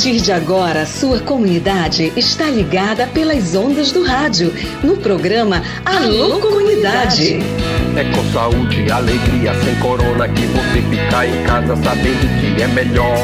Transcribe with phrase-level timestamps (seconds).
[0.00, 4.50] partir de agora, sua comunidade está ligada pelas ondas do rádio,
[4.82, 7.40] no programa Alô Comunidade.
[7.94, 13.14] É com saúde alegria, sem corona, que você fica em casa sabendo que é melhor.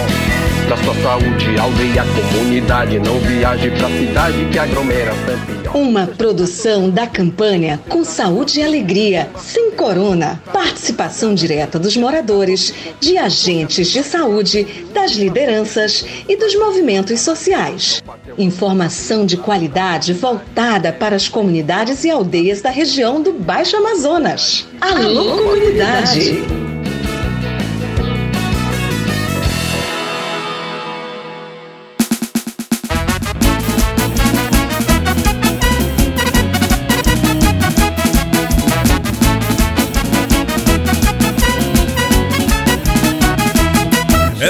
[0.66, 5.65] Pra sua saúde, aldeia, comunidade, não viaje pra cidade que aglomera sempre.
[5.74, 10.42] Uma produção da campanha Com Saúde e Alegria, sem corona.
[10.52, 18.02] Participação direta dos moradores, de agentes de saúde, das lideranças e dos movimentos sociais.
[18.38, 24.66] Informação de qualidade voltada para as comunidades e aldeias da região do Baixo Amazonas.
[24.80, 26.75] Alô, comunidade.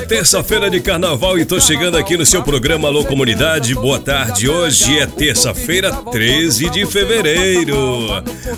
[0.03, 3.75] Terça-feira de carnaval e tô chegando aqui no seu programa Alô Comunidade.
[3.75, 4.49] Boa tarde.
[4.49, 7.77] Hoje é terça-feira, 13 de fevereiro.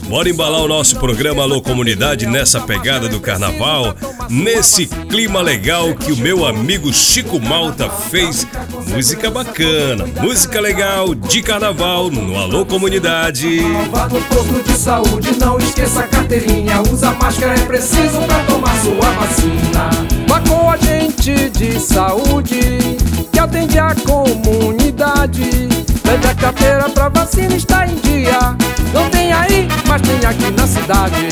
[0.09, 3.94] Bora embalar o nosso programa Alô Comunidade nessa pegada do carnaval,
[4.28, 8.47] nesse clima legal que o meu amigo Chico Malta fez.
[8.89, 13.61] Música bacana, música legal de carnaval no Alô Comunidade.
[14.64, 16.83] De saúde, não esqueça a carteirinha.
[16.83, 20.17] Usa máscara, é preciso pra tomar sua vacina.
[20.48, 22.78] Com a gente de saúde
[23.30, 25.68] que atende a comunidade.
[26.04, 28.56] Leve a carteira pra vacina, está em dia.
[28.94, 31.28] Não tem aí, mas tem aqui na cidade.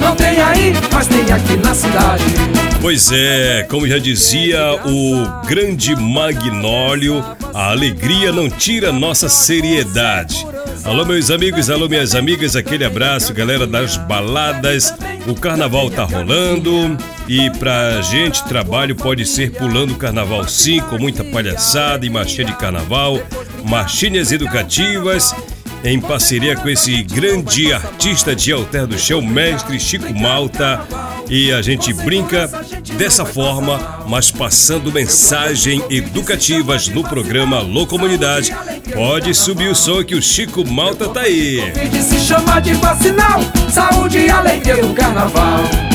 [0.00, 2.73] Não tem aí, mas tem aqui na cidade.
[2.84, 10.46] Pois é, como já dizia o grande Magnólio, a alegria não tira nossa seriedade.
[10.84, 14.92] Alô, meus amigos, alô, minhas amigas, aquele abraço, galera das baladas.
[15.26, 16.94] O carnaval tá rolando
[17.26, 22.48] e pra gente trabalho pode ser pulando o carnaval sim, com muita palhaçada e marchinha
[22.48, 23.18] de carnaval,
[23.64, 25.34] marchinhas educativas
[25.84, 30.80] em parceria com esse grande artista de Alter do Chão, mestre Chico Malta.
[31.28, 32.50] E a gente brinca
[32.96, 38.54] dessa forma, mas passando mensagens educativas no programa Alô Comunidade.
[38.94, 41.60] Pode subir o som que o Chico Malta tá aí.
[42.02, 43.40] Se chama de vacinal,
[43.70, 45.93] saúde e alegria do carnaval.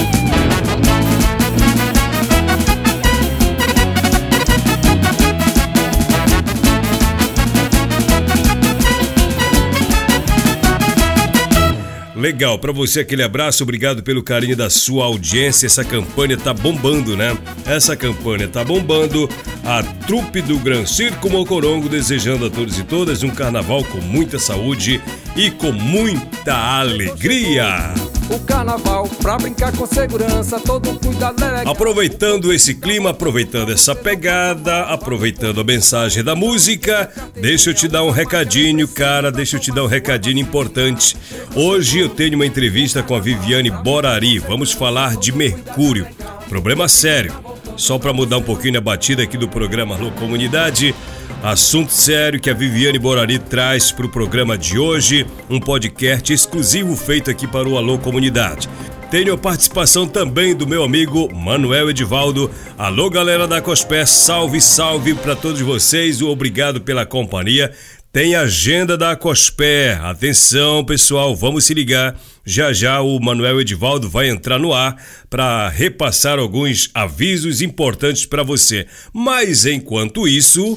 [12.19, 15.67] Legal, para você aquele abraço, obrigado pelo carinho da sua audiência.
[15.67, 17.37] Essa campanha tá bombando, né?
[17.65, 19.29] Essa campanha tá bombando.
[19.63, 24.37] A trupe do Gran Circo Mocorongo desejando a todos e todas um carnaval com muita
[24.37, 25.01] saúde
[25.33, 27.93] e com muita alegria.
[28.29, 31.73] O carnaval pra brincar com segurança, todo cuidado é legal.
[31.73, 38.03] Aproveitando esse clima, aproveitando essa pegada, aproveitando a mensagem da música, deixa eu te dar
[38.03, 41.17] um recadinho, cara, deixa eu te dar um recadinho importante.
[41.55, 44.37] Hoje eu tenho uma entrevista com a Viviane Borari.
[44.37, 46.07] Vamos falar de Mercúrio.
[46.47, 47.33] Problema sério.
[47.75, 50.93] Só para mudar um pouquinho a batida aqui do programa Alô Comunidade,
[51.41, 56.97] Assunto sério que a Viviane Borari traz para o programa de hoje, um podcast exclusivo
[56.97, 58.67] feito aqui para o Alô Comunidade.
[59.09, 62.51] Tenho a participação também do meu amigo Manuel Edivaldo.
[62.77, 66.21] Alô, galera da Cospé, salve, salve para todos vocês.
[66.21, 67.71] Obrigado pela companhia.
[68.11, 69.93] Tem agenda da Cospé.
[70.01, 72.15] Atenção, pessoal, vamos se ligar.
[72.43, 74.95] Já já o Manuel Edivaldo vai entrar no ar
[75.29, 78.87] para repassar alguns avisos importantes para você.
[79.13, 80.75] Mas enquanto isso.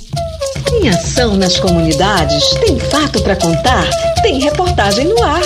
[0.69, 2.45] Tem ação nas comunidades?
[2.67, 3.89] Tem fato para contar?
[4.21, 5.41] Tem reportagem no ar.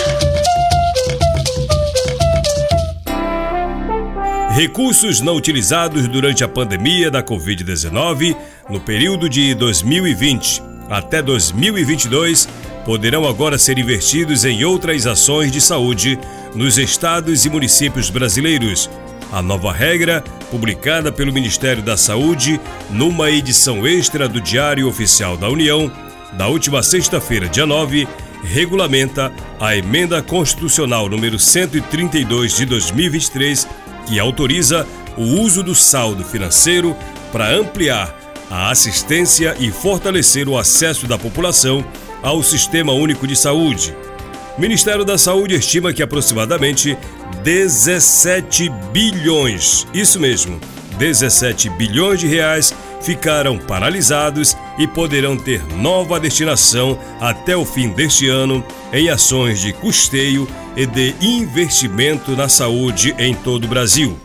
[4.57, 8.37] Recursos não utilizados durante a pandemia da Covid-19
[8.69, 12.49] no período de 2020 até 2022
[12.85, 16.19] poderão agora ser investidos em outras ações de saúde
[16.55, 18.89] nos estados e municípios brasileiros.
[19.33, 25.49] A nova regra, publicada pelo Ministério da Saúde numa edição extra do Diário Oficial da
[25.49, 25.91] União,
[26.35, 28.07] da última sexta-feira, dia 9,
[28.45, 33.67] regulamenta a emenda constitucional número 132 de 2023,
[34.07, 36.97] que autoriza o uso do saldo financeiro
[37.33, 38.16] para ampliar
[38.51, 41.85] a assistência e fortalecer o acesso da população
[42.23, 43.97] ao Sistema Único de Saúde.
[44.57, 46.97] O Ministério da Saúde estima que aproximadamente
[47.43, 50.59] 17 bilhões, isso mesmo,
[50.99, 58.29] 17 bilhões de reais ficaram paralisados e poderão ter nova destinação até o fim deste
[58.29, 64.19] ano em ações de custeio e de investimento na saúde em todo o Brasil.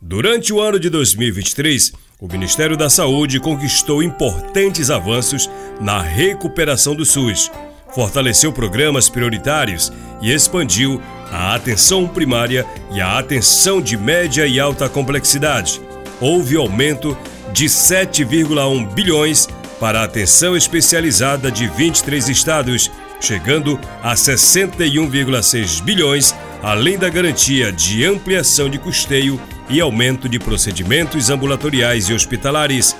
[0.00, 7.04] Durante o ano de 2023, o Ministério da Saúde conquistou importantes avanços na recuperação do
[7.04, 7.50] SUS,
[7.94, 9.92] fortaleceu programas prioritários
[10.22, 15.80] e expandiu a atenção primária e a atenção de média e alta complexidade.
[16.18, 17.16] Houve aumento
[17.52, 19.46] de 7,1 bilhões
[19.78, 22.90] para a atenção especializada de 23 estados,
[23.20, 31.30] chegando a 61,6 bilhões, além da garantia de ampliação de custeio e aumento de procedimentos
[31.30, 32.96] ambulatoriais e hospitalares.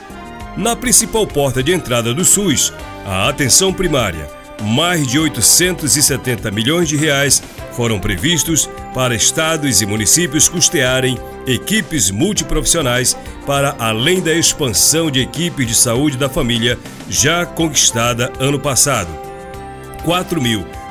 [0.57, 2.73] Na principal porta de entrada do SUS,
[3.05, 4.29] a atenção primária,
[4.63, 7.43] mais de 870 milhões de reais
[7.73, 13.17] foram previstos para estados e municípios custearem equipes multiprofissionais
[13.47, 19.11] para além da expansão de equipes de saúde da família já conquistada ano passado.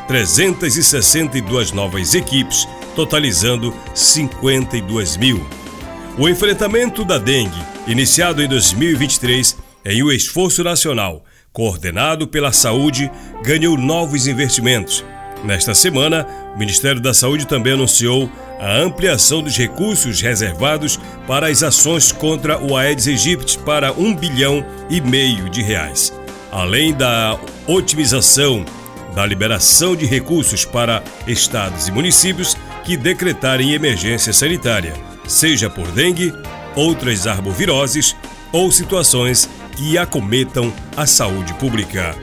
[0.08, 5.46] 4.362 novas equipes, totalizando 52 mil.
[6.18, 13.10] O enfrentamento da dengue, iniciado em 2023, em um esforço nacional coordenado pela Saúde,
[13.42, 15.06] ganhou novos investimentos.
[15.42, 18.30] Nesta semana, o Ministério da Saúde também anunciou
[18.60, 24.66] a ampliação dos recursos reservados para as ações contra o Aedes aegypti para um bilhão
[24.90, 26.12] e meio de reais,
[26.52, 28.66] além da otimização
[29.16, 34.94] da liberação de recursos para estados e municípios que decretarem emergência sanitária
[35.28, 36.34] seja por dengue,
[36.76, 38.16] outras arboviroses
[38.52, 42.16] ou situações que acometam a saúde pública.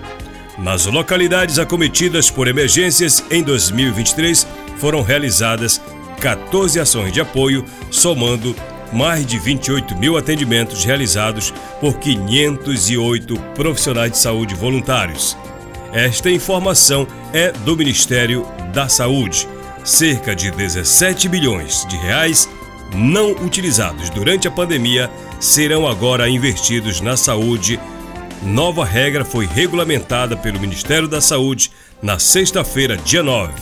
[0.58, 4.46] Nas localidades acometidas por emergências em 2023,
[4.76, 5.80] foram realizadas
[6.20, 8.54] 14 ações de apoio, somando
[8.92, 15.36] mais de 28 mil atendimentos realizados por 508 profissionais de saúde voluntários.
[15.92, 19.46] Esta informação é do Ministério da Saúde.
[19.84, 22.48] Cerca de 17 bilhões de reais
[22.94, 27.78] não utilizados durante a pandemia serão agora investidos na saúde.
[28.42, 31.70] Nova regra foi regulamentada pelo Ministério da Saúde
[32.02, 33.52] na sexta-feira, dia 9.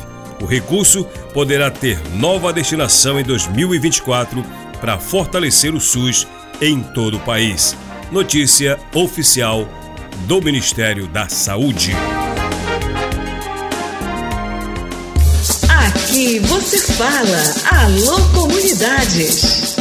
[0.41, 1.05] O recurso
[1.35, 4.44] poderá ter nova destinação em 2024
[4.81, 6.29] para fortalecer o SUS
[6.62, 7.77] em todo o país.
[8.12, 9.69] Notícia oficial
[10.27, 11.93] do Ministério da Saúde.
[16.11, 17.85] Aqui você fala.
[17.85, 19.77] Alô, comunidades.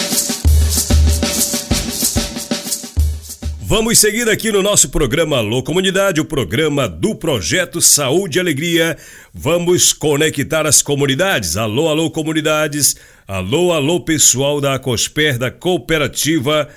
[3.62, 8.96] Vamos seguir aqui no nosso programa Alô Comunidade, o programa do Projeto Saúde e Alegria.
[9.34, 11.58] Vamos conectar as comunidades.
[11.58, 12.96] Alô, alô, comunidades.
[13.28, 16.70] Alô, alô, pessoal da Acosper, da Cooperativa.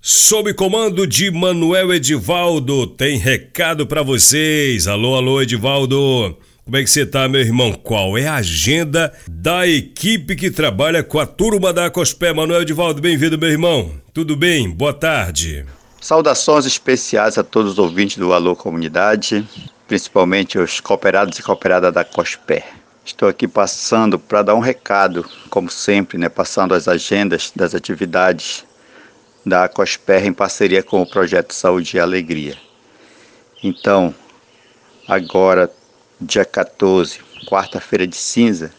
[0.00, 4.86] Sob comando de Manuel Edivaldo, tem recado para vocês.
[4.86, 6.38] Alô, alô, Edivaldo.
[6.70, 7.72] Como é que você tá, meu irmão?
[7.72, 12.32] Qual é a agenda da equipe que trabalha com a turma da Cospé?
[12.32, 13.90] Manuel Divaldo, bem-vindo, meu irmão.
[14.14, 14.70] Tudo bem?
[14.70, 15.66] Boa tarde.
[16.00, 19.44] Saudações especiais a todos os ouvintes do Alô Comunidade,
[19.88, 22.64] principalmente os cooperados e cooperadas da Cospé.
[23.04, 28.64] Estou aqui passando para dar um recado, como sempre, né, passando as agendas das atividades
[29.44, 32.56] da Cosper em parceria com o projeto Saúde e Alegria.
[33.60, 34.14] Então,
[35.08, 35.68] agora
[36.20, 38.70] dia 14, quarta-feira de cinza,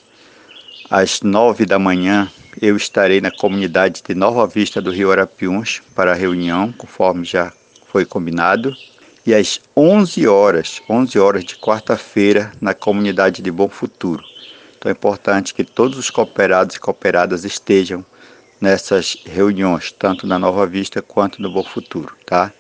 [0.90, 2.30] às nove da manhã,
[2.62, 7.52] eu estarei na comunidade de Nova Vista do Rio Arapiuns para a reunião, conforme já
[7.88, 8.76] foi combinado.
[9.26, 14.24] E às 11 horas, 11 horas de quarta-feira, na comunidade de Bom Futuro.
[14.78, 18.06] Então é importante que todos os cooperados e cooperadas estejam
[18.60, 22.52] nessas reuniões, tanto na Nova Vista quanto no Bom Futuro, tá?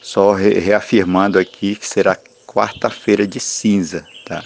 [0.00, 2.16] Só reafirmando aqui que será
[2.54, 4.44] quarta-feira de cinza, tá?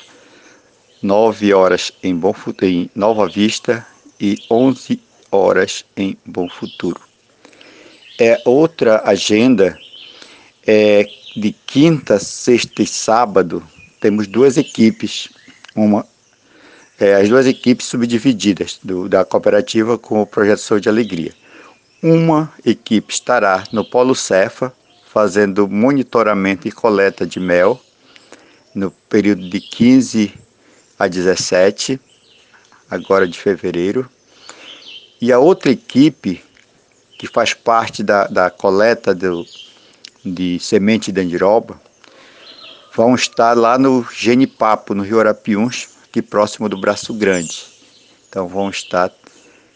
[1.02, 3.86] 9 horas em, Bom, em Nova Vista
[4.18, 4.98] e 11
[5.30, 7.00] horas em Bom Futuro.
[8.18, 9.78] É outra agenda
[10.66, 13.62] é de quinta, sexta e sábado
[14.00, 15.28] temos duas equipes,
[15.74, 16.06] uma
[16.98, 21.32] é, as duas equipes subdivididas do, da cooperativa com o projeto Saúde e Alegria.
[22.02, 24.72] Uma equipe estará no Polo Cefa
[25.06, 27.80] fazendo monitoramento e coleta de mel
[28.78, 30.32] no período de 15
[30.98, 32.00] a 17,
[32.88, 34.08] agora de fevereiro.
[35.20, 36.42] E a outra equipe,
[37.18, 39.44] que faz parte da, da coleta do,
[40.24, 41.80] de semente de andiroba,
[42.94, 47.66] vão estar lá no Genipapo, no Rio Arapiuns, aqui próximo do Braço Grande.
[48.28, 49.10] Então vão estar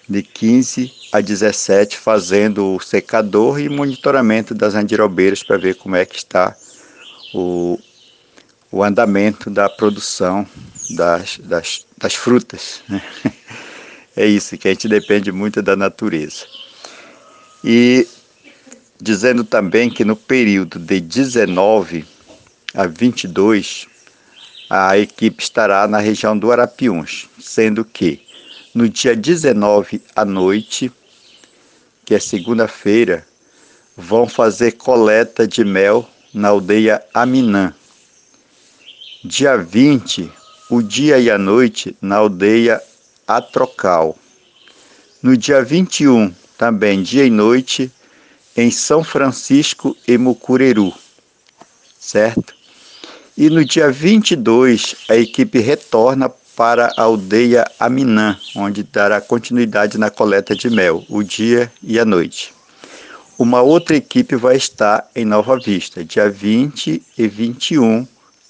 [0.09, 6.05] de 15 a 17 fazendo o secador e monitoramento das andirobeiras para ver como é
[6.05, 6.55] que está
[7.35, 7.79] o,
[8.73, 10.47] o andamento da produção
[10.91, 12.81] das, das, das frutas.
[12.89, 13.03] Né?
[14.15, 16.45] É isso, que a gente depende muito da natureza.
[17.65, 18.07] E
[19.01, 22.05] dizendo também que no período de 19
[22.75, 23.87] a 22,
[24.69, 28.21] a equipe estará na região do Arapiuns, sendo que
[28.75, 30.93] no dia 19 à noite,
[32.05, 33.27] que é segunda-feira,
[33.97, 37.75] vão fazer coleta de mel na aldeia Aminã.
[39.25, 40.33] Dia 20,
[40.69, 42.83] o dia e a noite na aldeia
[43.25, 44.19] Atrocal.
[45.23, 47.89] No dia 21, também dia e noite,
[48.57, 50.93] em São Francisco e Mucureru,
[52.01, 52.53] certo?
[53.39, 60.11] E no dia 22, a equipe retorna para a aldeia Aminã, onde dará continuidade na
[60.11, 62.53] coleta de mel, o dia e a noite.
[63.39, 68.05] Uma outra equipe vai estar em Nova Vista, dia 20 e 21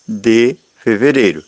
[0.08, 1.44] de fevereiro.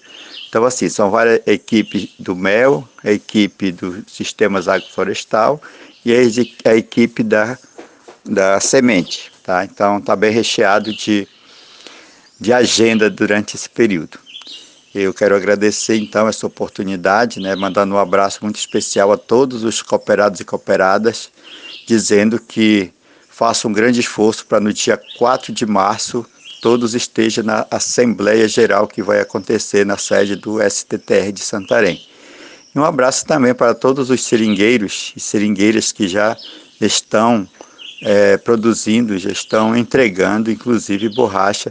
[0.49, 5.61] Então, assim, são várias equipes do mel, a equipe dos sistemas agroflorestal
[6.05, 6.12] e
[6.64, 7.59] a, equipe da,
[8.25, 9.33] da semente.
[9.43, 9.64] Tá?
[9.64, 11.26] Então, está bem recheado de,
[12.38, 14.19] de agenda durante esse período.
[14.95, 19.83] Eu quero agradecer então essa oportunidade, né, mandando um abraço muito especial a todos os
[19.83, 21.31] cooperados e cooperadas,
[21.85, 22.93] dizendo que
[23.29, 26.25] façam um grande esforço para no dia 4 de março
[26.64, 32.00] todos estejam na Assembleia Geral que vai acontecer na sede do STTR de Santarém.
[32.75, 36.35] E um abraço também para todos os seringueiros e seringueiras que já
[36.80, 37.47] estão
[38.00, 41.71] é, produzindo, já estão entregando, inclusive, borracha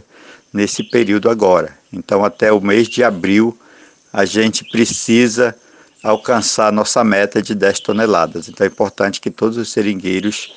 [0.52, 1.76] nesse período agora.
[1.92, 3.58] Então, até o mês de abril,
[4.12, 5.56] a gente precisa
[6.04, 8.48] alcançar a nossa meta de 10 toneladas.
[8.48, 10.54] Então, é importante que todos os seringueiros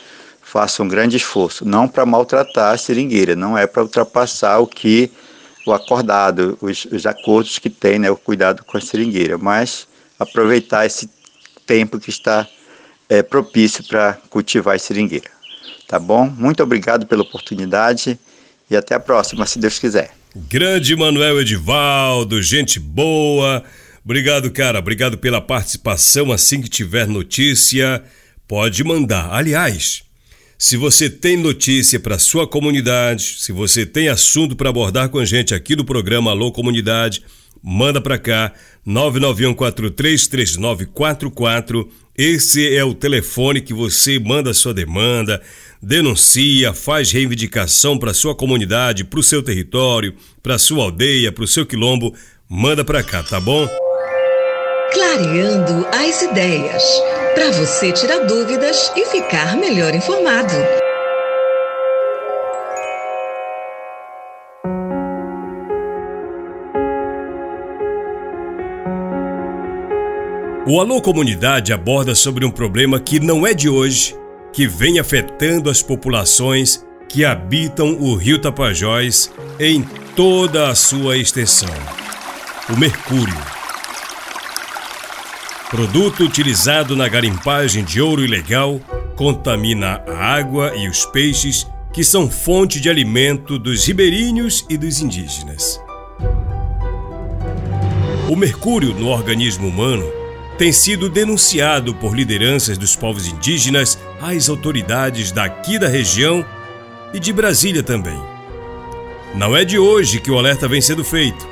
[0.49, 5.11] façam um grande esforço, não para maltratar a seringueira, não é para ultrapassar o que
[5.65, 9.85] o acordado, os, os acordos que tem, né, o cuidado com a seringueira, mas
[10.17, 11.09] aproveitar esse
[11.65, 12.47] tempo que está
[13.09, 15.29] é, propício para cultivar a seringueira.
[15.85, 16.29] Tá bom?
[16.29, 18.17] Muito obrigado pela oportunidade
[18.69, 20.11] e até a próxima, se Deus quiser.
[20.33, 23.63] Grande Manuel Edivaldo, gente boa.
[24.03, 24.79] Obrigado, cara.
[24.79, 26.31] Obrigado pela participação.
[26.31, 28.01] Assim que tiver notícia,
[28.47, 29.33] pode mandar.
[29.33, 30.06] Aliás,
[30.57, 35.25] se você tem notícia para sua comunidade, se você tem assunto para abordar com a
[35.25, 37.21] gente aqui no programa Alô Comunidade,
[37.61, 38.51] manda para cá
[38.87, 41.87] 991433944.
[42.17, 45.39] Esse é o telefone que você manda sua demanda,
[45.79, 51.47] denuncia, faz reivindicação para sua comunidade, para o seu território, para sua aldeia, para o
[51.47, 52.15] seu quilombo,
[52.49, 53.69] manda para cá, tá bom?
[54.91, 56.83] Clareando as ideias,
[57.37, 60.55] para você tirar dúvidas e ficar melhor informado.
[70.65, 74.15] O Alô Comunidade aborda sobre um problema que não é de hoje,
[74.51, 79.83] que vem afetando as populações que habitam o rio Tapajós em
[80.15, 81.69] toda a sua extensão.
[82.67, 83.56] O mercúrio.
[85.69, 88.79] Produto utilizado na garimpagem de ouro ilegal,
[89.17, 95.01] contamina a água e os peixes que são fonte de alimento dos ribeirinhos e dos
[95.01, 95.81] indígenas.
[98.29, 100.05] O mercúrio no organismo humano
[100.57, 106.45] tem sido denunciado por lideranças dos povos indígenas às autoridades daqui da região
[107.13, 108.17] e de Brasília também.
[109.35, 111.45] Não é de hoje que o alerta vem sendo feito,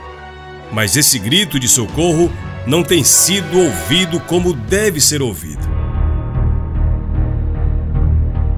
[0.72, 2.32] mas esse grito de socorro
[2.66, 5.66] não tem sido ouvido como deve ser ouvido.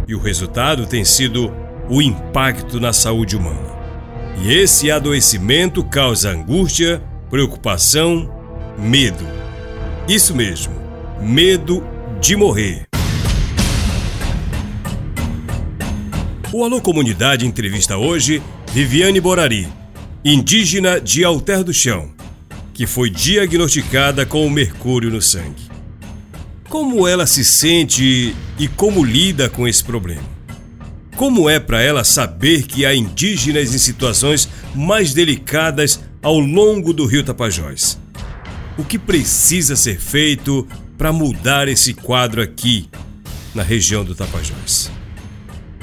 [0.07, 1.53] E o resultado tem sido
[1.89, 3.77] o impacto na saúde humana.
[4.41, 8.31] E esse adoecimento causa angústia, preocupação,
[8.77, 9.37] medo
[10.07, 10.73] isso mesmo,
[11.21, 11.83] medo
[12.21, 12.85] de morrer.
[16.53, 19.67] O Alô Comunidade entrevista hoje Viviane Borari,
[20.23, 22.11] indígena de Alter do Chão,
[22.77, 25.69] que foi diagnosticada com mercúrio no sangue.
[26.69, 30.37] Como ela se sente e como lida com esse problema?
[31.17, 37.05] Como é para ela saber que há indígenas em situações mais delicadas ao longo do
[37.05, 37.97] rio Tapajós?
[38.77, 40.67] o que precisa ser feito
[40.97, 42.87] para mudar esse quadro aqui,
[43.53, 44.91] na região do Tapajós.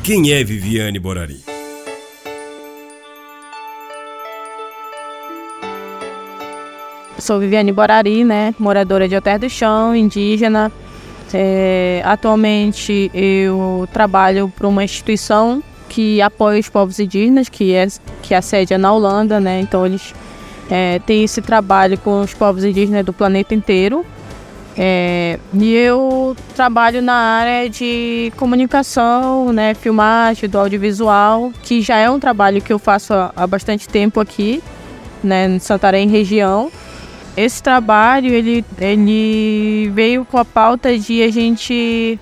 [0.03, 1.54] Quem é Viviane Borari?
[7.25, 10.71] Sou Viviane Borari, né, moradora de Alter do Chão, indígena.
[11.33, 17.87] É, atualmente eu trabalho para uma instituição que apoia os povos indígenas, que é
[18.21, 19.59] que é a sede é na Holanda, né?
[19.59, 20.15] Então eles
[20.71, 24.05] é, tem esse trabalho com os povos indígenas do planeta inteiro.
[24.77, 32.11] É, e eu trabalho na área de comunicação, né, filmagem, do audiovisual, que já é
[32.11, 34.63] um trabalho que eu faço há, há bastante tempo aqui,
[35.23, 36.71] né, em Santarém região.
[37.37, 42.19] Esse trabalho ele, ele veio com a pauta de a gente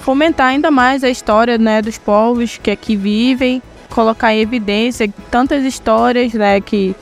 [0.00, 5.64] fomentar ainda mais a história né, dos povos que aqui vivem, colocar em evidência tantas
[5.64, 6.94] histórias né, que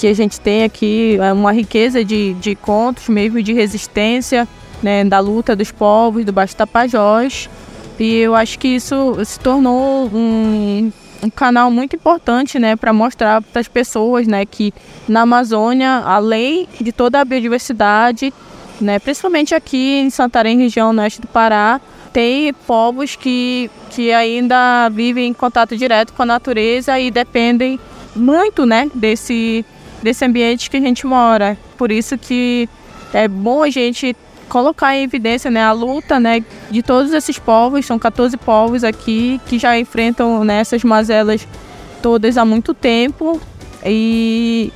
[0.00, 4.48] que a gente tem aqui é uma riqueza de, de contos, mesmo de resistência,
[4.82, 7.50] né, da luta dos povos, do Baixo Tapajós.
[7.98, 10.90] E eu acho que isso se tornou um,
[11.22, 14.72] um canal muito importante né, para mostrar para as pessoas né, que
[15.08, 18.32] na Amazônia, além de toda a biodiversidade,
[18.80, 21.80] né, principalmente aqui em Santarém, região oeste do Pará,
[22.12, 27.78] tem povos que, que ainda vivem em contato direto com a natureza e dependem
[28.16, 29.64] muito né, desse,
[30.02, 31.56] desse ambiente que a gente mora.
[31.76, 32.68] Por isso que
[33.12, 34.16] é bom a gente
[34.50, 39.40] colocar em evidência né, a luta né, de todos esses povos, são 14 povos aqui
[39.46, 41.46] que já enfrentam né, essas mazelas
[42.02, 43.40] todas há muito tempo.
[43.86, 44.72] E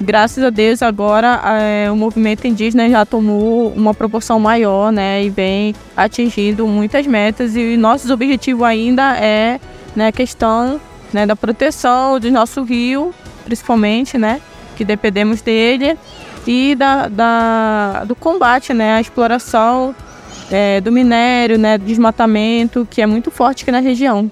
[0.00, 5.28] graças a Deus agora é, o movimento indígena já tomou uma proporção maior né, e
[5.28, 7.54] vem atingindo muitas metas.
[7.54, 9.60] E nosso objetivo ainda é
[9.94, 10.80] né, a questão
[11.12, 13.14] né, da proteção do nosso rio,
[13.44, 14.40] principalmente, né,
[14.74, 15.98] que dependemos dele,
[16.46, 19.94] e da, da do combate né, à exploração
[20.50, 24.30] é, do minério, né, do desmatamento, que é muito forte aqui na região.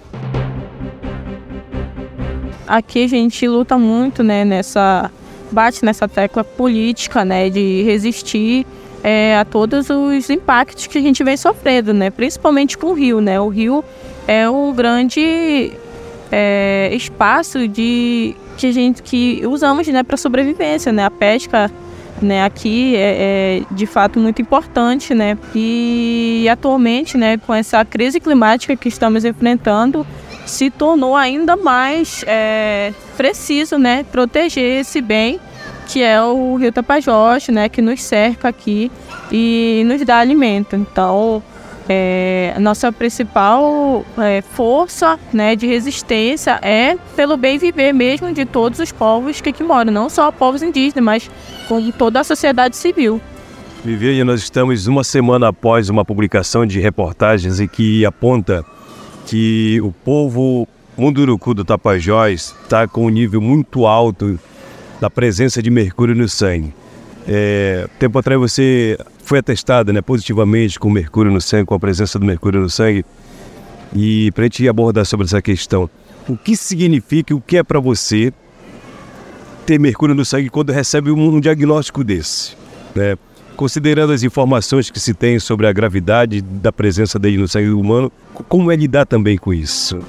[2.67, 5.11] Aqui a gente luta muito né, nessa.
[5.50, 8.67] bate nessa tecla política né, de resistir
[9.02, 13.21] é, a todos os impactos que a gente vem sofrendo, né, principalmente com o rio.
[13.21, 13.40] Né?
[13.40, 13.85] O rio
[14.29, 15.73] é o grande
[16.31, 21.07] é, espaço de que a gente que usamos né, para sobrevivência, né?
[21.07, 21.71] A pesca
[22.23, 25.37] né, aqui é, é, de fato muito importante, né?
[25.55, 30.07] E atualmente, né, com essa crise climática que estamos enfrentando,
[30.47, 35.40] se tornou ainda mais é, preciso, né, proteger esse bem
[35.87, 38.92] que é o Rio Tapajós, né, que nos cerca aqui
[39.31, 40.77] e nos dá alimento.
[40.77, 41.42] Então,
[41.88, 48.79] é, nossa principal é, força né, de resistência é pelo bem viver mesmo de todos
[48.79, 51.31] os povos que aqui moram, não só povos indígenas, mas
[51.69, 53.21] com toda a sociedade civil.
[53.85, 58.64] Viviane, nós estamos uma semana após uma publicação de reportagens em que aponta
[59.27, 64.38] que o povo Munduruku do Tapajós está com um nível muito alto
[65.01, 66.75] da presença de mercúrio no sangue.
[67.33, 72.19] É, tempo atrás você foi atestada né, positivamente com mercúrio no sangue, com a presença
[72.19, 73.05] do mercúrio no sangue.
[73.95, 75.88] E para a gente abordar sobre essa questão,
[76.29, 78.33] o que significa, o que é para você
[79.64, 82.57] ter mercúrio no sangue quando recebe um, um diagnóstico desse?
[82.97, 83.16] Né?
[83.55, 88.11] Considerando as informações que se tem sobre a gravidade da presença dele no sangue humano,
[88.49, 90.01] como é lidar também com isso?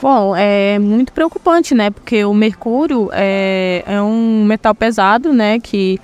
[0.00, 1.90] Bom, é muito preocupante, né?
[1.90, 5.58] Porque o mercúrio é, é um metal pesado, né?
[5.58, 5.98] Que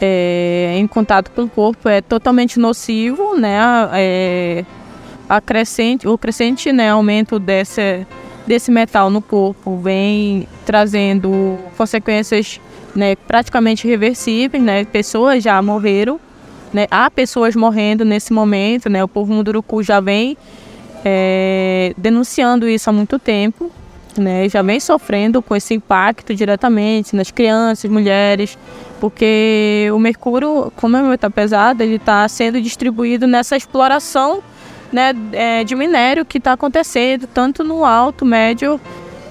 [0.00, 3.58] é, em contato com o corpo é totalmente nocivo, né?
[3.92, 4.64] É,
[5.28, 8.06] a crescente, o crescente né, aumento desse,
[8.46, 12.60] desse metal no corpo vem trazendo consequências
[12.94, 14.84] né, praticamente irreversíveis, né?
[14.84, 16.18] Pessoas já morreram,
[16.72, 16.86] né?
[16.90, 19.04] Há pessoas morrendo nesse momento, né?
[19.04, 20.38] O povo Munduruku já vem
[21.08, 23.70] é, denunciando isso há muito tempo,
[24.18, 24.48] né?
[24.48, 28.58] Já vem sofrendo com esse impacto diretamente nas crianças, mulheres,
[28.98, 34.42] porque o mercúrio, como é um metal pesado, ele está sendo distribuído nessa exploração
[34.92, 38.80] né, é, de minério que está acontecendo tanto no alto, médio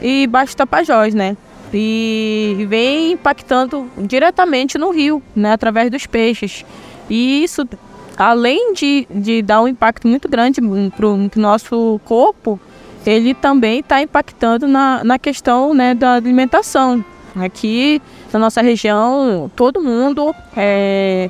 [0.01, 1.35] e baixo Tapajós, né?
[1.73, 6.63] E vem impactando diretamente no rio, né, através dos peixes.
[7.09, 7.67] E isso
[8.17, 10.61] além de, de dar um impacto muito grande
[10.95, 12.59] para o nosso corpo,
[13.05, 17.03] ele também está impactando na, na questão né, da alimentação.
[17.35, 18.01] Aqui
[18.31, 21.29] na nossa região, todo mundo é,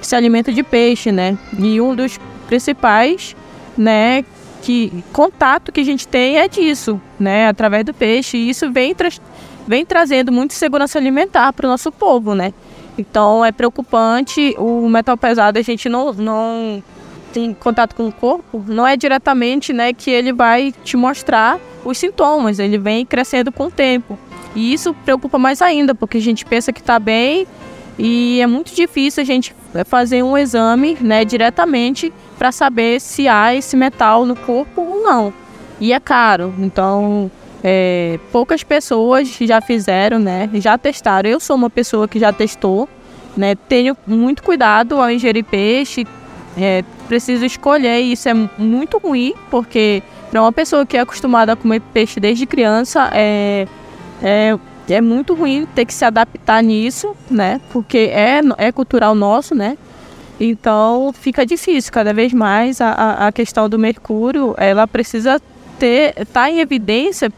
[0.00, 1.36] se alimenta de peixe, né?
[1.58, 3.36] E um dos principais,
[3.76, 4.24] né,
[4.62, 8.38] que contato que a gente tem é disso, né, através do peixe.
[8.38, 9.10] E isso vem, tra
[9.66, 12.52] vem trazendo muita segurança alimentar para o nosso povo, né?
[12.96, 14.54] Então é preocupante.
[14.58, 16.82] O metal pesado a gente não, não
[17.32, 21.96] tem contato com o corpo, não é diretamente né, que ele vai te mostrar os
[21.98, 24.18] sintomas, ele vem crescendo com o tempo.
[24.54, 27.46] E isso preocupa mais ainda, porque a gente pensa que está bem
[27.98, 29.54] e é muito difícil a gente
[29.86, 35.32] fazer um exame né, diretamente para saber se há esse metal no corpo ou não.
[35.80, 37.30] E é caro, então
[37.62, 40.50] é, poucas pessoas já fizeram, né?
[40.54, 41.28] Já testaram.
[41.30, 42.88] Eu sou uma pessoa que já testou
[43.36, 43.54] né?
[43.54, 46.06] Tenho muito cuidado ao ingerir peixe,
[46.56, 51.52] é, preciso escolher e isso é muito ruim, porque para uma pessoa que é acostumada
[51.52, 53.66] a comer peixe desde criança, é,
[54.22, 57.60] é, é muito ruim ter que se adaptar nisso, né?
[57.70, 59.76] Porque é, é cultural nosso, né?
[60.40, 65.40] Então fica difícil cada vez mais a, a questão do mercúrio, ela precisa
[65.78, 67.30] ter, tá em evidência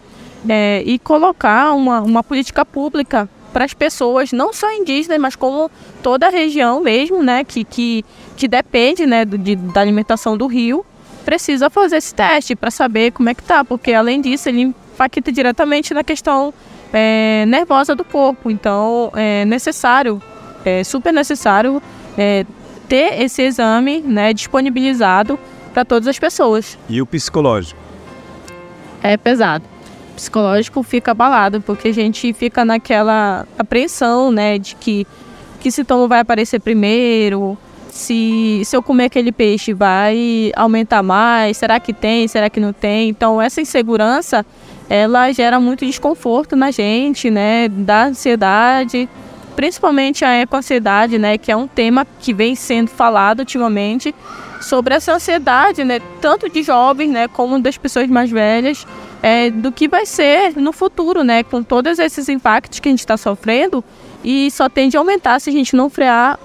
[0.48, 5.70] é, e colocar uma, uma política pública para as pessoas, não só indígenas, mas como
[6.02, 8.04] toda a região mesmo, né, que, que,
[8.36, 10.84] que depende né, de, da alimentação do rio,
[11.24, 15.30] precisa fazer esse teste para saber como é que tá, porque além disso ele impacta
[15.30, 16.52] diretamente na questão
[16.92, 18.50] é, nervosa do corpo.
[18.50, 20.20] Então é necessário,
[20.64, 21.80] é super necessário
[22.18, 22.44] é,
[22.88, 25.38] ter esse exame né, disponibilizado
[25.72, 26.76] para todas as pessoas.
[26.88, 27.80] E o psicológico?
[29.00, 29.73] É pesado
[30.14, 35.06] psicológico fica abalado, porque a gente fica naquela apreensão, né, de que
[35.60, 37.56] que sintoma vai aparecer primeiro,
[37.88, 42.72] se, se eu comer aquele peixe vai aumentar mais, será que tem, será que não
[42.72, 43.08] tem?
[43.08, 44.44] Então essa insegurança,
[44.90, 49.08] ela gera muito desconforto na gente, né, da ansiedade,
[49.56, 54.14] principalmente a eco-ansiedade, né, que é um tema que vem sendo falado ultimamente
[54.60, 58.86] sobre essa ansiedade, né, tanto de jovens, né, como das pessoas mais velhas,
[59.24, 61.42] é, do que vai ser no futuro, né?
[61.42, 63.82] Com todos esses impactos que a gente está sofrendo
[64.22, 66.38] e só tende a aumentar se a gente não frear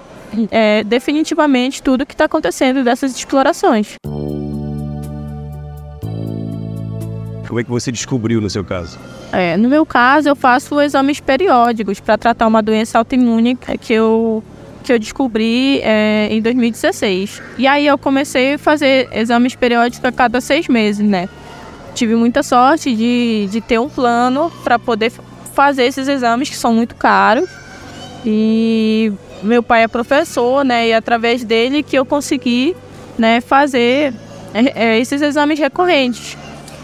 [0.50, 3.96] é, definitivamente tudo que está acontecendo dessas explorações.
[7.46, 8.98] Como é que você descobriu no seu caso?
[9.30, 14.42] É, no meu caso, eu faço exames periódicos para tratar uma doença autoimune que eu,
[14.82, 17.42] que eu descobri é, em 2016.
[17.58, 21.28] E aí eu comecei a fazer exames periódicos a cada seis meses, né?
[21.94, 25.12] Tive muita sorte de, de ter um plano para poder
[25.52, 27.48] fazer esses exames que são muito caros.
[28.24, 30.88] E meu pai é professor, né?
[30.88, 32.76] E através dele que eu consegui,
[33.18, 34.14] né, fazer
[34.54, 36.36] é, é, esses exames recorrentes.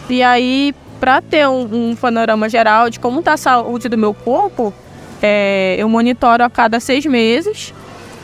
[0.09, 4.14] E aí, para ter um, um, panorama geral de como está a saúde do meu
[4.14, 4.73] corpo,
[5.23, 7.75] é, eu monitoro a cada seis meses.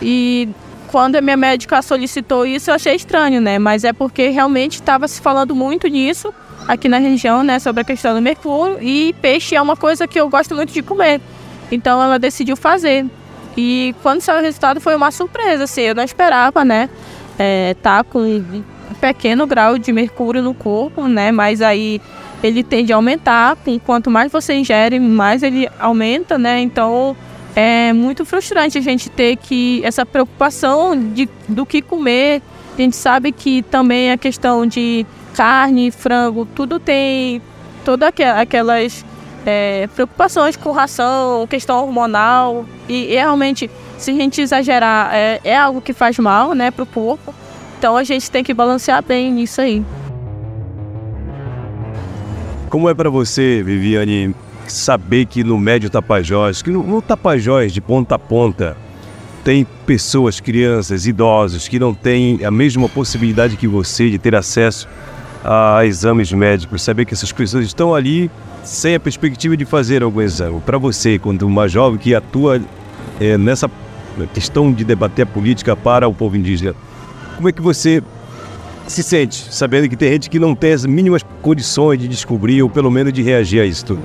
[0.01, 0.49] E
[0.89, 3.59] quando a minha médica solicitou isso, eu achei estranho, né?
[3.59, 6.33] Mas é porque realmente estava se falando muito nisso
[6.67, 10.19] aqui na região, né, sobre a questão do mercúrio e peixe é uma coisa que
[10.19, 11.21] eu gosto muito de comer.
[11.71, 13.07] Então ela decidiu fazer.
[13.57, 16.89] E quando saiu o resultado foi uma surpresa, assim, eu não esperava, né,
[17.39, 18.65] é, tá com um
[19.01, 22.01] pequeno grau de mercúrio no corpo, né, mas aí
[22.43, 27.17] ele tende a aumentar, quanto mais você ingere, mais ele aumenta, né, então
[27.55, 32.41] é muito frustrante a gente ter que essa preocupação de, do que comer.
[32.75, 37.43] A gente sabe que também a questão de carne, frango, tudo tem
[37.85, 39.05] todas aquelas
[39.45, 42.65] é, preocupações com ração, questão hormonal.
[42.89, 46.85] E, e, realmente, se a gente exagerar, é, é algo que faz mal né, para
[46.85, 47.35] o corpo.
[47.79, 49.85] Então a gente tem que balancear bem nisso aí.
[52.71, 54.35] Como é para você, Viviane,
[54.69, 58.77] saber que no Médio Tapajós, que no, no Tapajós de ponta a ponta,
[59.45, 64.89] tem pessoas, crianças, idosos que não têm a mesma possibilidade que você de ter acesso
[65.45, 68.31] a exames médicos, saber que essas pessoas estão ali
[68.63, 70.61] sem a perspectiva de fazer algum exame.
[70.61, 72.61] Para você, quando uma jovem que atua
[73.21, 73.71] é, nessa
[74.33, 76.75] questão de debater a política para o povo indígena,
[77.37, 78.03] como é que você
[78.87, 82.69] se sente sabendo que tem gente que não tem as mínimas condições de descobrir ou
[82.69, 84.03] pelo menos de reagir a isso tudo?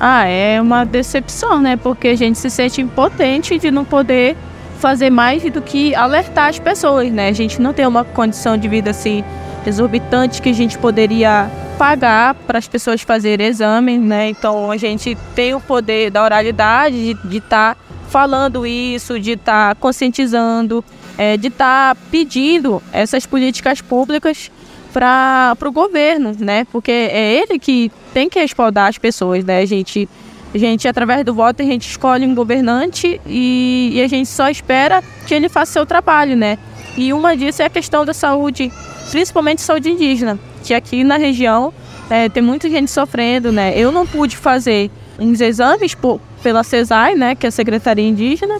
[0.00, 1.76] Ah, é uma decepção, né?
[1.76, 4.36] Porque a gente se sente impotente de não poder
[4.78, 7.28] fazer mais do que alertar as pessoas, né?
[7.28, 9.22] A gente não tem uma condição de vida assim
[9.66, 14.28] exorbitante que a gente poderia pagar para as pessoas fazerem exame, né?
[14.28, 19.74] Então a gente tem o poder da oralidade de estar tá falando isso, de estar
[19.74, 20.84] tá conscientizando,
[21.16, 24.50] é, de estar tá pedindo essas políticas públicas
[24.92, 26.66] para o governo, né?
[26.70, 29.60] Porque é ele que tem que respaldar as pessoas, né?
[29.60, 30.08] A gente,
[30.54, 34.50] a gente através do voto, a gente escolhe um governante e, e a gente só
[34.50, 36.58] espera que ele faça seu trabalho, né?
[36.96, 38.70] E uma disso é a questão da saúde
[39.12, 41.70] principalmente saúde indígena, que aqui na região
[42.08, 43.74] é, tem muita gente sofrendo, né?
[43.76, 48.58] Eu não pude fazer uns exames por, pela CESAI, né, que é a Secretaria Indígena,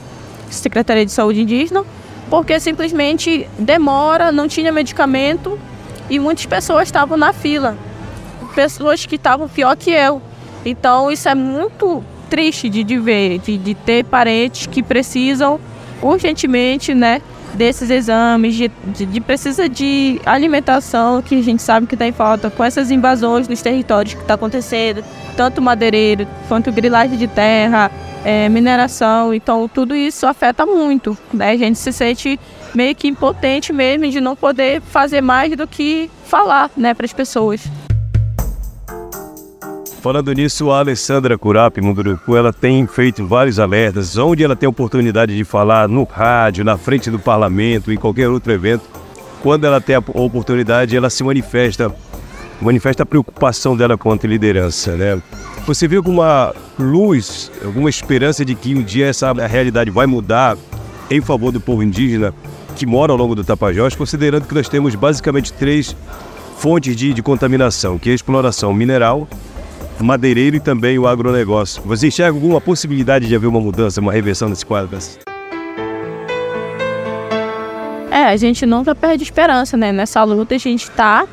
[0.50, 1.82] Secretaria de Saúde Indígena,
[2.28, 5.58] porque simplesmente demora, não tinha medicamento
[6.10, 7.74] e muitas pessoas estavam na fila,
[8.54, 10.20] pessoas que estavam pior que eu.
[10.66, 15.58] Então isso é muito triste de, de ver, de, de ter parentes que precisam
[16.02, 17.22] urgentemente, né,
[17.54, 22.12] desses exames, de, de, de, precisa de alimentação, que a gente sabe que está em
[22.12, 25.04] falta, com essas invasões nos territórios que está acontecendo,
[25.36, 27.90] tanto madeireiro quanto grilagem de terra,
[28.24, 29.34] é, mineração.
[29.34, 31.16] Então, tudo isso afeta muito.
[31.32, 31.50] Né?
[31.50, 32.38] A gente se sente
[32.74, 37.12] meio que impotente mesmo de não poder fazer mais do que falar né, para as
[37.12, 37.62] pessoas.
[40.02, 45.36] Falando nisso, a Alessandra Curapi Munduruku, ela tem feito vários alertas, onde ela tem oportunidade
[45.36, 48.82] de falar no rádio, na frente do parlamento, em qualquer outro evento.
[49.40, 51.94] Quando ela tem a oportunidade, ela se manifesta,
[52.60, 55.22] manifesta a preocupação dela quanto liderança, né?
[55.68, 60.58] Você viu alguma luz, alguma esperança de que um dia essa realidade vai mudar
[61.12, 62.34] em favor do povo indígena
[62.74, 65.96] que mora ao longo do Tapajós, considerando que nós temos basicamente três
[66.58, 69.28] fontes de, de contaminação, que é a exploração mineral,
[70.00, 71.82] madeireiro e também o agronegócio.
[71.84, 74.98] Você enxerga alguma possibilidade de haver uma mudança, uma reversão nesse quadro?
[78.10, 79.90] É, a gente nunca perde esperança, né?
[79.90, 81.26] Nessa luta a gente está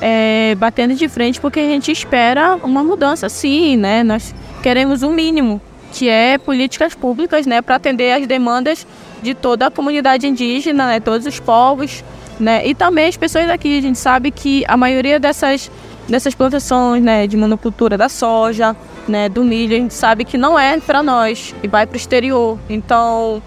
[0.00, 4.02] é, batendo de frente porque a gente espera uma mudança, sim, né?
[4.02, 5.60] Nós queremos o um mínimo,
[5.92, 8.86] que é políticas públicas, né, para atender as demandas
[9.22, 12.04] de toda a comunidade indígena, né, todos os povos,
[12.38, 13.78] né, e também as pessoas daqui.
[13.78, 15.70] A gente sabe que a maioria dessas
[16.08, 18.74] dessas plantações, né, de monocultura da soja,
[19.06, 21.96] né, do milho, a gente sabe que não é para nós e vai para o
[21.96, 22.58] exterior.
[22.68, 23.42] Então,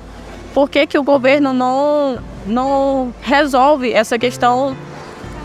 [0.54, 4.76] por que que o governo não não resolve essa questão,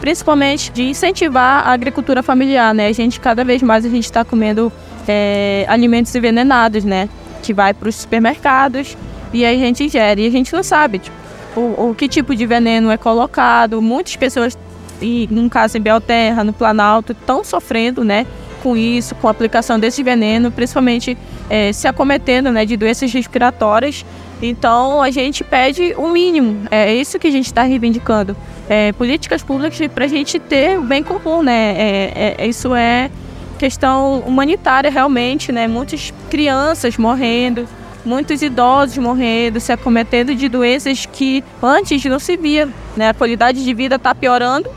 [0.01, 2.89] principalmente de incentivar a agricultura familiar, né?
[2.89, 4.73] A gente cada vez mais a gente está comendo
[5.07, 7.09] é, alimentos envenenados, né?
[7.43, 8.97] Que vai para os supermercados
[9.33, 11.17] e aí a gente ingere e a gente não sabe tipo,
[11.55, 13.83] o, o que tipo de veneno é colocado.
[13.83, 14.57] Muitas pessoas
[15.01, 18.27] e no caso em Belterra, no Planalto, estão sofrendo, né,
[18.63, 21.17] com isso, com a aplicação desse veneno, principalmente
[21.49, 24.05] é, se acometendo, né, de doenças respiratórias.
[24.43, 28.37] Então a gente pede o um mínimo, é isso que a gente está reivindicando,
[28.69, 31.75] é, políticas públicas para a gente ter o bem comum, né?
[31.77, 33.11] É, é, isso é
[33.59, 35.67] questão humanitária realmente, né?
[35.67, 37.67] Muitas crianças morrendo,
[38.05, 43.11] muitos idosos morrendo, se acometendo de doenças que antes não se via, né?
[43.11, 44.69] A qualidade de vida está piorando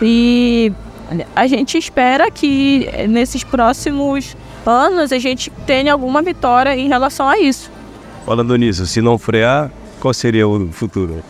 [0.00, 0.72] e
[1.34, 7.38] a gente espera que nesses próximos anos a gente tenha alguma vitória em relação a
[7.38, 7.70] isso.
[8.26, 11.22] Falando nisso, se não frear, qual seria o futuro?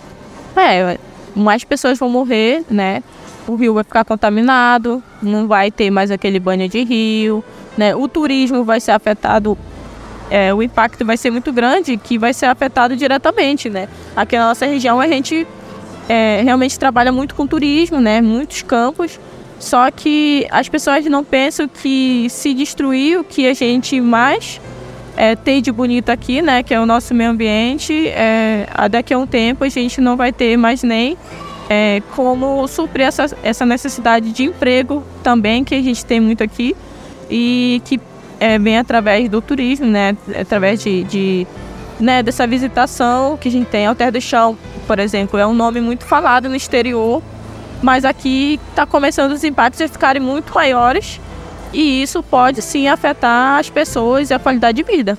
[0.56, 0.98] É,
[1.34, 3.02] mais pessoas vão morrer, né?
[3.46, 7.42] O rio vai ficar contaminado, não vai ter mais aquele banho de rio,
[7.76, 7.94] né?
[7.94, 9.56] O turismo vai ser afetado,
[10.28, 13.88] é, o impacto vai ser muito grande, que vai ser afetado diretamente, né?
[14.16, 15.46] Aqui na nossa região a gente
[16.08, 18.20] é, realmente trabalha muito com turismo, né?
[18.20, 19.20] Muitos campos.
[19.58, 24.60] Só que as pessoas não pensam que se destruir o que a gente mais
[25.16, 26.62] é, tem de bonito aqui, né?
[26.62, 28.08] Que é o nosso meio ambiente.
[28.08, 31.18] É, daqui a um tempo a gente não vai ter mais nem
[31.68, 36.74] é, como suprir essa, essa necessidade de emprego também que a gente tem muito aqui
[37.30, 38.00] e que
[38.40, 40.16] é, vem através do turismo, né?
[40.40, 41.46] Através de, de
[42.00, 44.56] né, dessa visitação que a gente tem ao Terra do Chão,
[44.86, 47.22] por exemplo, é um nome muito falado no exterior,
[47.82, 51.20] mas aqui está começando os impactos a ficarem muito maiores
[51.72, 55.18] e isso pode sim afetar as pessoas e a qualidade de vida.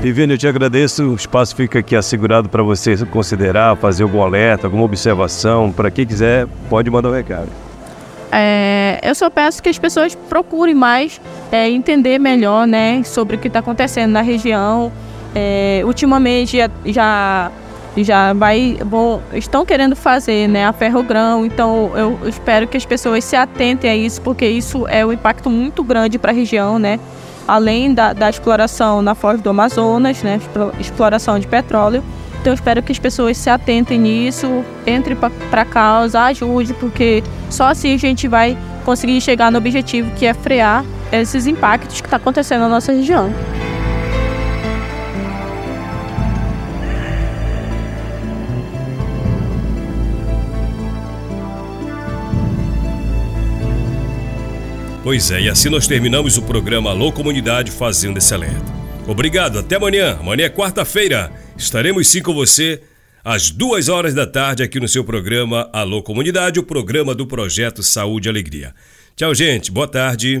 [0.00, 1.10] Viviane, eu te agradeço.
[1.10, 5.70] O espaço fica aqui assegurado para você considerar, fazer algum alerta, alguma observação.
[5.70, 7.48] Para quem quiser, pode mandar um recado.
[8.32, 11.20] É, eu só peço que as pessoas procurem mais
[11.50, 14.92] é, entender melhor né, sobre o que está acontecendo na região.
[15.34, 17.52] É, ultimamente já, já,
[17.96, 23.24] já vai, bom, estão querendo fazer né, a ferrogrão, então eu espero que as pessoas
[23.24, 26.98] se atentem a isso, porque isso é um impacto muito grande para a região, né?
[27.50, 30.40] além da, da exploração na foz do Amazonas, né,
[30.78, 32.02] exploração de petróleo.
[32.40, 37.66] Então espero que as pessoas se atentem nisso, entrem para a causa, ajude, porque só
[37.66, 42.18] assim a gente vai conseguir chegar no objetivo que é frear esses impactos que estão
[42.18, 43.32] tá acontecendo na nossa região.
[55.02, 58.72] Pois é, e assim nós terminamos o programa Alô Comunidade fazendo esse alerta.
[59.08, 60.18] Obrigado, até amanhã.
[60.20, 61.32] Amanhã é quarta-feira.
[61.56, 62.80] Estaremos sim com você
[63.24, 67.82] às duas horas da tarde aqui no seu programa Alô Comunidade, o programa do projeto
[67.82, 68.74] Saúde e Alegria.
[69.16, 69.72] Tchau, gente.
[69.72, 70.40] Boa tarde.